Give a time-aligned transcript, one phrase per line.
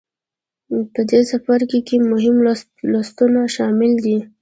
[0.93, 2.35] په دې څپرکې کې مهم
[2.91, 4.17] لوستونه شامل دي.